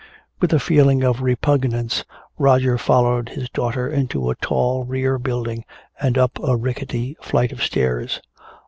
[0.39, 2.05] With a feeling of repugnance
[2.39, 5.63] Roger followed his daughter into a tall rear building
[6.01, 8.19] and up a rickety flight of stairs.